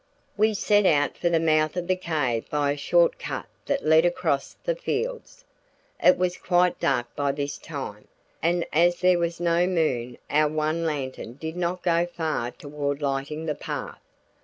We 0.35 0.55
set 0.55 0.87
out 0.87 1.15
for 1.15 1.29
the 1.29 1.39
mouth 1.39 1.77
of 1.77 1.85
the 1.85 1.95
cave 1.95 2.49
by 2.49 2.71
a 2.71 2.75
short 2.75 3.19
cut 3.19 3.45
that 3.67 3.85
led 3.85 4.03
across 4.03 4.53
the 4.63 4.75
fields. 4.75 5.45
It 6.03 6.17
was 6.17 6.37
quite 6.37 6.79
dark 6.79 7.15
by 7.15 7.33
this 7.33 7.59
time, 7.59 8.07
and 8.41 8.65
as 8.73 9.01
there 9.01 9.19
was 9.19 9.39
no 9.39 9.67
moon 9.67 10.17
our 10.27 10.49
one 10.49 10.87
lantern 10.87 11.33
did 11.33 11.55
not 11.55 11.83
go 11.83 12.07
far 12.07 12.49
toward 12.49 13.03
lighting 13.03 13.45
the 13.45 13.53
path. 13.53 13.99